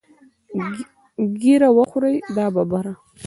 [1.41, 2.93] ږیره وخورې دا ببره.